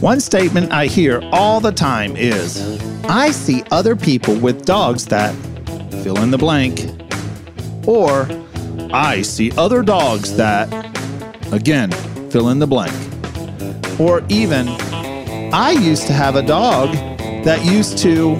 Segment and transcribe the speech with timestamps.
[0.00, 5.34] One statement I hear all the time is I see other people with dogs that
[6.04, 6.88] fill in the blank.
[7.84, 8.28] Or
[8.92, 10.72] I see other dogs that,
[11.52, 11.90] again,
[12.30, 12.94] fill in the blank.
[13.98, 14.68] Or even
[15.52, 16.92] I used to have a dog
[17.42, 18.36] that used to,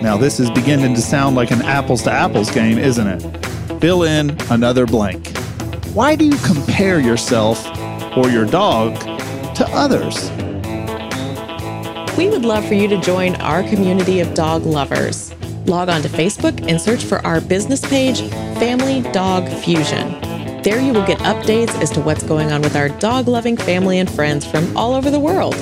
[0.00, 3.80] now this is beginning to sound like an apples to apples game, isn't it?
[3.80, 5.36] Fill in another blank.
[5.92, 7.66] Why do you compare yourself
[8.16, 8.94] or your dog
[9.56, 10.30] to others?
[12.16, 15.34] We would love for you to join our community of dog lovers.
[15.66, 18.20] Log on to Facebook and search for our business page,
[18.60, 20.20] Family Dog Fusion.
[20.62, 23.98] There you will get updates as to what's going on with our dog loving family
[23.98, 25.56] and friends from all over the world.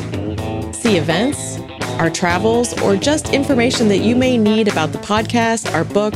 [0.74, 1.58] See events,
[1.98, 6.12] our travels, or just information that you may need about the podcast, our book,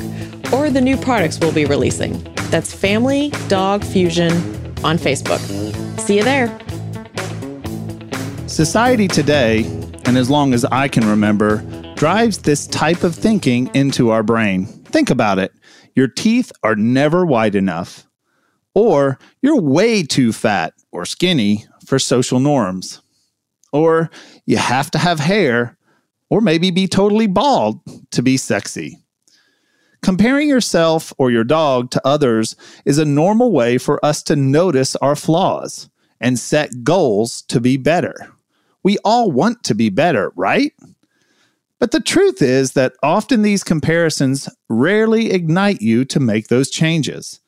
[0.53, 2.23] or the new products we'll be releasing.
[2.50, 4.33] That's Family Dog Fusion
[4.84, 5.41] on Facebook.
[5.98, 6.59] See you there.
[8.47, 11.59] Society today and as long as I can remember,
[11.97, 14.67] drives this type of thinking into our brain.
[14.67, 15.53] Think about it.
[15.95, 18.07] Your teeth are never wide enough,
[18.75, 23.01] or you're way too fat or skinny for social norms,
[23.73, 24.11] or
[24.45, 25.77] you have to have hair,
[26.31, 27.81] or maybe be totally bald
[28.12, 28.99] to be sexy.
[30.03, 34.95] Comparing yourself or your dog to others is a normal way for us to notice
[34.97, 35.91] our flaws
[36.21, 38.33] and set goals to be better.
[38.87, 40.73] We all want to be better, right?
[41.81, 47.41] But the truth is that often these comparisons rarely ignite you to make those changes.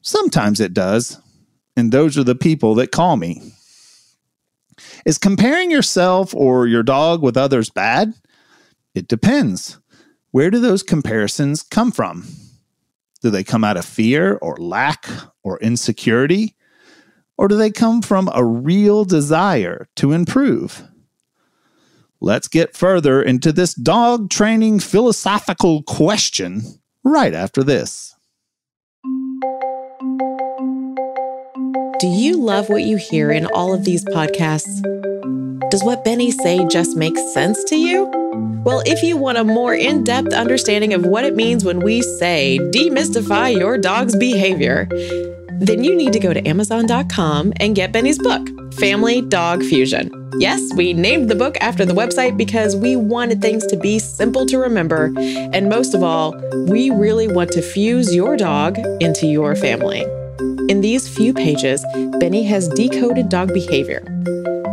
[0.00, 1.20] Sometimes it does,
[1.76, 3.42] and those are the people that call me.
[5.04, 8.14] Is comparing yourself or your dog with others bad?
[8.94, 9.78] It depends.
[10.30, 12.26] Where do those comparisons come from?
[13.20, 15.10] Do they come out of fear or lack
[15.42, 16.56] or insecurity?
[17.36, 20.82] Or do they come from a real desire to improve?
[22.20, 26.62] Let's get further into this dog training philosophical question
[27.02, 28.14] right after this.
[32.00, 34.82] Do you love what you hear in all of these podcasts?
[35.70, 38.10] Does what Benny say just make sense to you?
[38.64, 42.00] Well, if you want a more in depth understanding of what it means when we
[42.02, 44.88] say demystify your dog's behavior,
[45.66, 50.10] then you need to go to Amazon.com and get Benny's book, Family Dog Fusion.
[50.38, 54.46] Yes, we named the book after the website because we wanted things to be simple
[54.46, 55.12] to remember.
[55.16, 56.34] And most of all,
[56.66, 60.02] we really want to fuse your dog into your family.
[60.68, 61.84] In these few pages,
[62.18, 64.02] Benny has decoded dog behavior.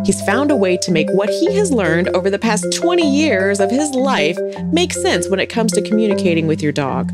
[0.04, 3.60] He's found a way to make what he has learned over the past 20 years
[3.60, 4.38] of his life
[4.74, 7.12] make sense when it comes to communicating with your dog.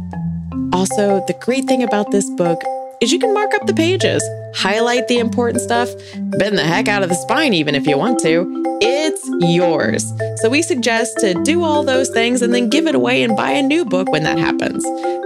[0.71, 2.61] Also, the great thing about this book
[3.01, 4.23] is you can mark up the pages,
[4.55, 5.89] highlight the important stuff,
[6.37, 8.63] bend the heck out of the spine even if you want to.
[8.81, 10.11] It's yours.
[10.41, 13.51] So we suggest to do all those things and then give it away and buy
[13.51, 14.85] a new book when that happens.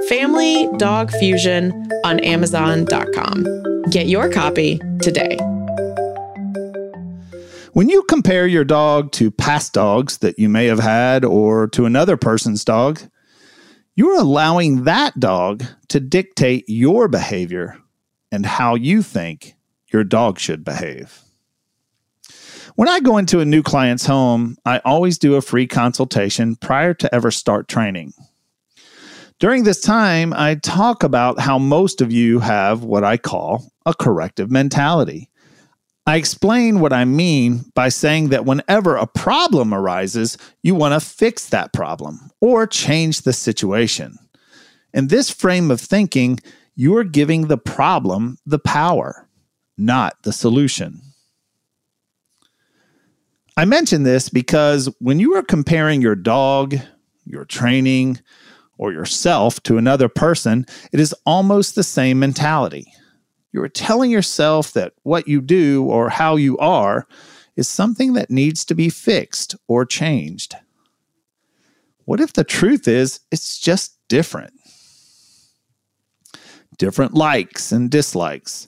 [0.10, 1.72] Family Dog Fusion
[2.04, 3.46] on Amazon.com.
[3.90, 5.38] Get your copy today.
[7.74, 11.86] When you compare your dog to past dogs that you may have had or to
[11.86, 13.00] another person's dog,
[13.96, 17.78] you're allowing that dog to dictate your behavior
[18.31, 19.56] and how you think
[19.91, 21.19] your dog should behave.
[22.75, 26.94] When I go into a new client's home, I always do a free consultation prior
[26.96, 28.13] to ever start training.
[29.40, 33.94] During this time, I talk about how most of you have what I call a
[33.94, 35.31] corrective mentality.
[36.07, 41.07] I explain what I mean by saying that whenever a problem arises, you want to
[41.07, 44.18] fix that problem or change the situation.
[44.94, 46.39] In this frame of thinking,
[46.75, 49.27] you are giving the problem the power,
[49.77, 51.01] not the solution.
[53.56, 56.75] I mention this because when you are comparing your dog,
[57.25, 58.19] your training,
[58.80, 62.92] or yourself to another person, it is almost the same mentality.
[63.51, 67.07] You are telling yourself that what you do or how you are
[67.56, 70.56] is something that needs to be fixed or changed.
[72.06, 74.53] What if the truth is it's just different?
[76.77, 78.68] Different likes and dislikes,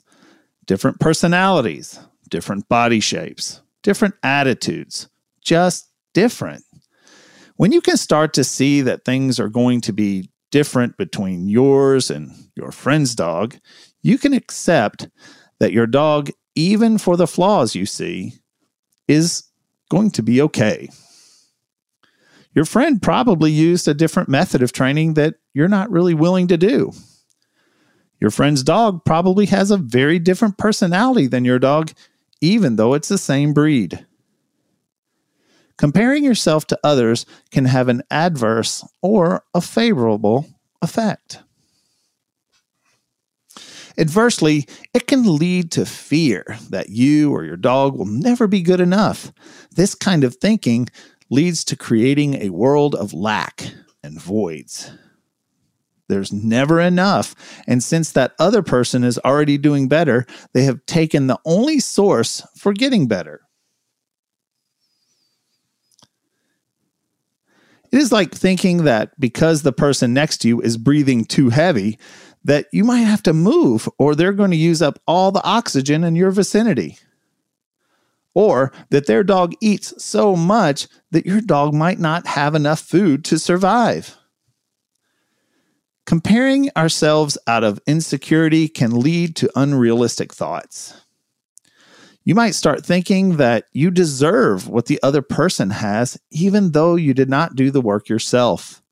[0.66, 1.98] different personalities,
[2.28, 5.08] different body shapes, different attitudes,
[5.42, 6.64] just different.
[7.56, 12.10] When you can start to see that things are going to be different between yours
[12.10, 13.56] and your friend's dog,
[14.04, 15.08] you can accept
[15.58, 18.34] that your dog, even for the flaws you see,
[19.08, 19.44] is
[19.88, 20.90] going to be okay.
[22.54, 26.58] Your friend probably used a different method of training that you're not really willing to
[26.58, 26.92] do.
[28.20, 31.90] Your friend's dog probably has a very different personality than your dog,
[32.42, 34.06] even though it's the same breed.
[35.78, 40.46] Comparing yourself to others can have an adverse or a favorable
[40.82, 41.40] effect.
[43.96, 48.80] Adversely, it can lead to fear that you or your dog will never be good
[48.80, 49.32] enough.
[49.74, 50.88] This kind of thinking
[51.30, 54.90] leads to creating a world of lack and voids.
[56.08, 57.34] There's never enough.
[57.66, 62.42] And since that other person is already doing better, they have taken the only source
[62.56, 63.40] for getting better.
[67.90, 71.98] It is like thinking that because the person next to you is breathing too heavy,
[72.44, 76.04] that you might have to move or they're going to use up all the oxygen
[76.04, 76.98] in your vicinity.
[78.34, 83.24] Or that their dog eats so much that your dog might not have enough food
[83.26, 84.16] to survive.
[86.04, 91.00] Comparing ourselves out of insecurity can lead to unrealistic thoughts.
[92.24, 97.14] You might start thinking that you deserve what the other person has, even though you
[97.14, 98.82] did not do the work yourself.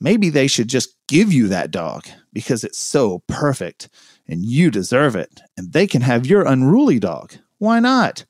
[0.00, 3.88] Maybe they should just give you that dog because it's so perfect
[4.26, 7.34] and you deserve it, and they can have your unruly dog.
[7.58, 8.24] Why not?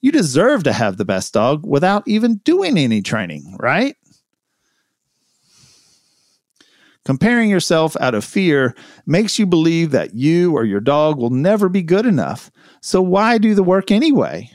[0.00, 3.96] You deserve to have the best dog without even doing any training, right?
[7.04, 8.74] Comparing yourself out of fear
[9.06, 12.50] makes you believe that you or your dog will never be good enough.
[12.80, 14.50] So, why do the work anyway?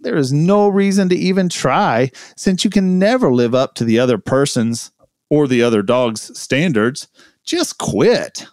[0.00, 3.98] There is no reason to even try since you can never live up to the
[3.98, 4.90] other person's
[5.30, 7.08] or the other dog's standards.
[7.44, 8.46] Just quit.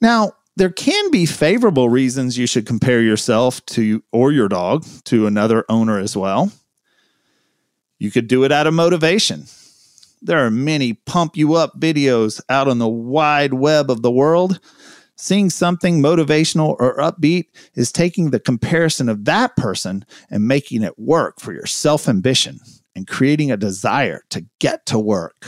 [0.00, 5.26] Now, there can be favorable reasons you should compare yourself to or your dog to
[5.26, 6.50] another owner as well.
[7.98, 9.44] You could do it out of motivation.
[10.22, 14.60] There are many pump you up videos out on the wide web of the world.
[15.18, 20.98] Seeing something motivational or upbeat is taking the comparison of that person and making it
[20.98, 22.60] work for your self ambition
[22.96, 25.46] and creating a desire to get to work.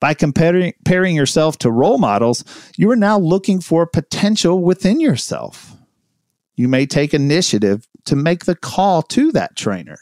[0.00, 0.74] By comparing,
[1.14, 2.44] yourself to role models,
[2.76, 5.76] you are now looking for potential within yourself.
[6.56, 9.98] You may take initiative to make the call to that trainer.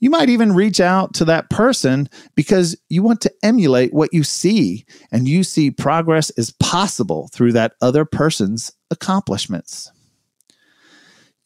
[0.00, 4.22] You might even reach out to that person because you want to emulate what you
[4.22, 9.90] see and you see progress is possible through that other person's accomplishments.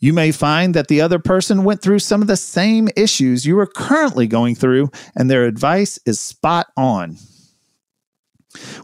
[0.02, 3.56] You may find that the other person went through some of the same issues you
[3.60, 7.18] are currently going through, and their advice is spot on.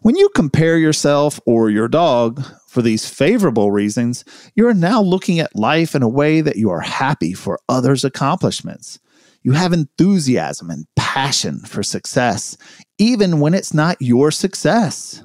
[0.03, 4.25] When you compare yourself or your dog for these favorable reasons,
[4.55, 8.05] you are now looking at life in a way that you are happy for others'
[8.05, 9.01] accomplishments.
[9.43, 12.57] You have enthusiasm and passion for success,
[12.99, 15.25] even when it's not your success.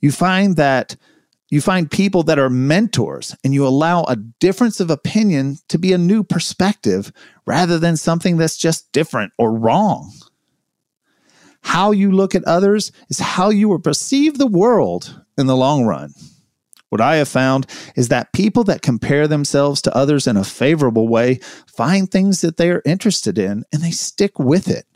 [0.00, 0.96] You find that
[1.48, 5.92] you find people that are mentors and you allow a difference of opinion to be
[5.92, 7.12] a new perspective
[7.46, 10.12] rather than something that's just different or wrong.
[11.62, 15.84] How you look at others is how you will perceive the world in the long
[15.84, 16.12] run.
[16.88, 17.66] What I have found
[17.96, 22.56] is that people that compare themselves to others in a favorable way find things that
[22.56, 24.86] they are interested in and they stick with it.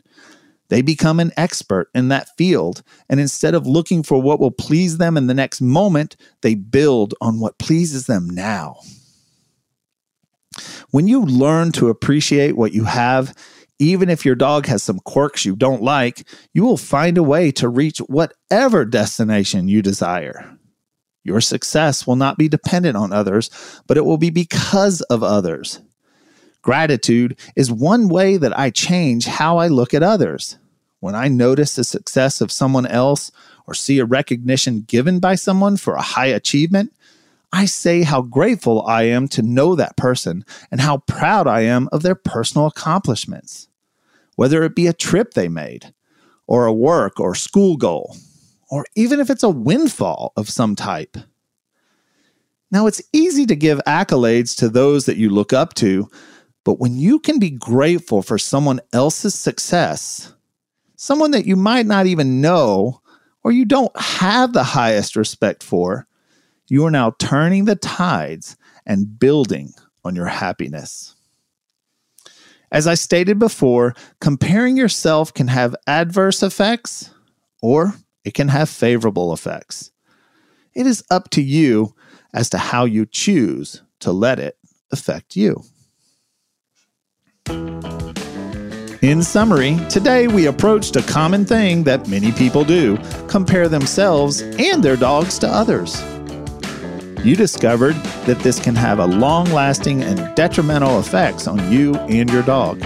[0.71, 4.99] They become an expert in that field, and instead of looking for what will please
[4.99, 8.77] them in the next moment, they build on what pleases them now.
[10.91, 13.35] When you learn to appreciate what you have,
[13.79, 17.51] even if your dog has some quirks you don't like, you will find a way
[17.51, 20.57] to reach whatever destination you desire.
[21.25, 23.49] Your success will not be dependent on others,
[23.87, 25.81] but it will be because of others.
[26.61, 30.57] Gratitude is one way that I change how I look at others.
[31.01, 33.31] When I notice the success of someone else
[33.65, 36.93] or see a recognition given by someone for a high achievement,
[37.51, 41.89] I say how grateful I am to know that person and how proud I am
[41.91, 43.67] of their personal accomplishments.
[44.35, 45.91] Whether it be a trip they made,
[46.47, 48.15] or a work or school goal,
[48.69, 51.17] or even if it's a windfall of some type.
[52.69, 56.09] Now, it's easy to give accolades to those that you look up to,
[56.63, 60.33] but when you can be grateful for someone else's success,
[61.01, 63.01] someone that you might not even know
[63.43, 66.05] or you don't have the highest respect for,
[66.67, 68.55] you are now turning the tides
[68.85, 69.73] and building
[70.05, 71.15] on your happiness.
[72.71, 77.09] As I stated before, comparing yourself can have adverse effects
[77.63, 79.89] or it can have favorable effects.
[80.75, 81.95] It is up to you
[82.31, 84.55] as to how you choose to let it
[84.91, 85.63] affect you.
[89.01, 94.83] In summary, today we approached a common thing that many people do compare themselves and
[94.83, 95.99] their dogs to others.
[97.25, 97.95] You discovered
[98.27, 102.79] that this can have a long lasting and detrimental effects on you and your dog.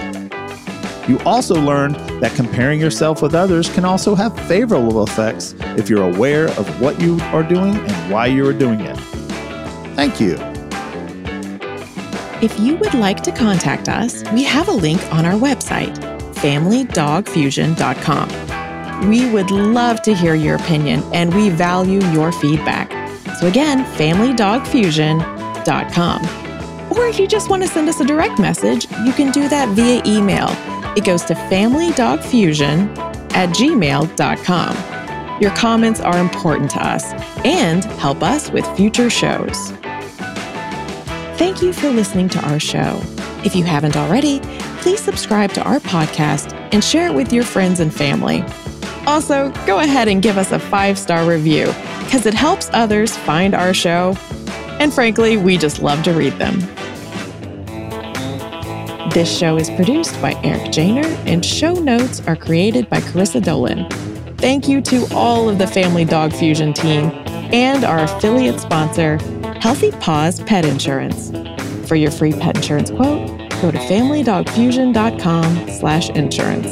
[1.09, 6.09] You also learned that comparing yourself with others can also have favorable effects if you're
[6.09, 8.95] aware of what you are doing and why you are doing it.
[9.97, 10.54] Thank you.
[12.45, 15.97] If you would like to contact us, we have a link on our website,
[16.35, 19.09] familydogfusion.com.
[19.09, 22.91] We would love to hear your opinion and we value your feedback.
[23.39, 26.25] So, again, familydogfusion.com.
[26.95, 29.69] Or if you just want to send us a direct message, you can do that
[29.69, 30.49] via email.
[30.95, 32.95] It goes to familydogfusion
[33.33, 35.41] at gmail.com.
[35.41, 37.11] Your comments are important to us
[37.43, 39.73] and help us with future shows.
[41.37, 43.01] Thank you for listening to our show.
[43.43, 44.39] If you haven't already,
[44.79, 48.41] please subscribe to our podcast and share it with your friends and family.
[49.05, 51.65] Also, go ahead and give us a five star review
[51.99, 54.15] because it helps others find our show.
[54.79, 56.59] And frankly, we just love to read them.
[59.11, 63.89] This show is produced by Eric Janer, and show notes are created by Carissa Dolan.
[64.37, 67.11] Thank you to all of the Family Dog Fusion team
[67.53, 69.17] and our affiliate sponsor,
[69.65, 71.31] Healthy Paws Pet Insurance.
[71.87, 73.27] For your free pet insurance quote,
[73.63, 76.67] go to familydogfusion.com slash insurance.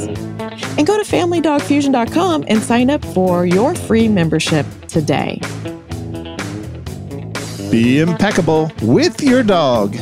[0.77, 5.41] And go to familydogfusion.com and sign up for your free membership today.
[7.71, 9.95] Be impeccable with your dog.